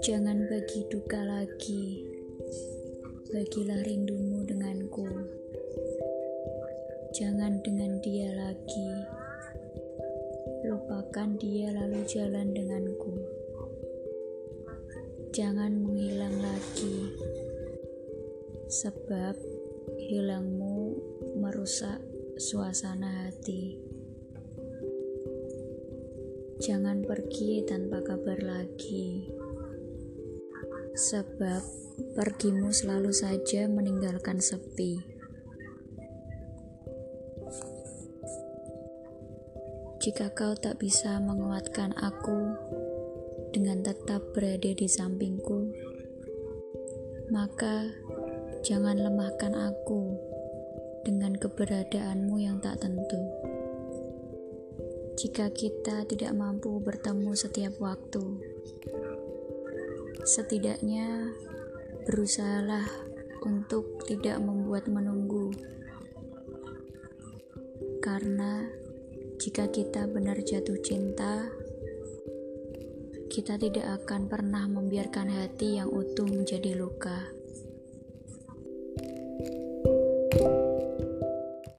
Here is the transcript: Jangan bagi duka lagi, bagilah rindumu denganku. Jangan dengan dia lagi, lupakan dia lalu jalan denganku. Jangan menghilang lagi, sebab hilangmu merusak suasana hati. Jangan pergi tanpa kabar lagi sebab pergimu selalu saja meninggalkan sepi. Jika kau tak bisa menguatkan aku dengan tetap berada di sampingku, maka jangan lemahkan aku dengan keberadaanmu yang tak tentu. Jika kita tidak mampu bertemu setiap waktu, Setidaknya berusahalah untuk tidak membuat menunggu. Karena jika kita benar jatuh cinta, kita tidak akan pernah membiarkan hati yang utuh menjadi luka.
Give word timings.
Jangan 0.00 0.48
bagi 0.48 0.88
duka 0.88 1.20
lagi, 1.20 2.00
bagilah 3.28 3.84
rindumu 3.84 4.40
denganku. 4.48 5.04
Jangan 7.12 7.60
dengan 7.60 8.00
dia 8.00 8.32
lagi, 8.40 8.90
lupakan 10.64 11.36
dia 11.36 11.76
lalu 11.76 12.00
jalan 12.08 12.56
denganku. 12.56 13.20
Jangan 15.36 15.76
menghilang 15.76 16.40
lagi, 16.40 17.12
sebab 18.72 19.36
hilangmu 20.08 20.96
merusak 21.36 22.00
suasana 22.40 23.28
hati. 23.28 23.85
Jangan 26.56 27.04
pergi 27.04 27.68
tanpa 27.68 28.00
kabar 28.00 28.40
lagi 28.40 29.28
sebab 30.96 31.60
pergimu 32.16 32.72
selalu 32.72 33.12
saja 33.12 33.68
meninggalkan 33.68 34.40
sepi. 34.40 34.96
Jika 40.00 40.32
kau 40.32 40.56
tak 40.56 40.80
bisa 40.80 41.20
menguatkan 41.20 41.92
aku 41.92 42.56
dengan 43.52 43.84
tetap 43.84 44.24
berada 44.32 44.72
di 44.72 44.88
sampingku, 44.88 45.76
maka 47.28 47.84
jangan 48.64 48.96
lemahkan 48.96 49.52
aku 49.52 50.16
dengan 51.04 51.36
keberadaanmu 51.36 52.40
yang 52.40 52.56
tak 52.64 52.80
tentu. 52.80 53.35
Jika 55.16 55.48
kita 55.50 56.04
tidak 56.04 56.32
mampu 56.36 56.76
bertemu 56.78 57.32
setiap 57.32 57.80
waktu, 57.80 58.36
Setidaknya 60.26 61.38
berusahalah 62.02 62.82
untuk 63.46 64.02
tidak 64.10 64.42
membuat 64.42 64.90
menunggu. 64.90 65.54
Karena 68.02 68.66
jika 69.38 69.70
kita 69.70 70.10
benar 70.10 70.42
jatuh 70.42 70.82
cinta, 70.82 71.46
kita 73.30 73.54
tidak 73.54 74.02
akan 74.02 74.26
pernah 74.26 74.66
membiarkan 74.66 75.30
hati 75.30 75.78
yang 75.78 75.94
utuh 75.94 76.26
menjadi 76.26 76.74
luka. 76.74 77.30